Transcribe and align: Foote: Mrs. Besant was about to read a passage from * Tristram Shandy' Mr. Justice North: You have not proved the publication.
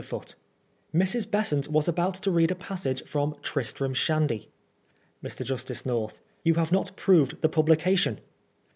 Foote: 0.03 0.33
Mrs. 0.95 1.29
Besant 1.29 1.67
was 1.67 1.87
about 1.87 2.15
to 2.15 2.31
read 2.31 2.49
a 2.49 2.55
passage 2.55 3.03
from 3.03 3.35
* 3.39 3.43
Tristram 3.43 3.93
Shandy' 3.93 4.49
Mr. 5.23 5.45
Justice 5.45 5.85
North: 5.85 6.19
You 6.43 6.55
have 6.55 6.71
not 6.71 6.95
proved 6.95 7.39
the 7.41 7.49
publication. 7.49 8.19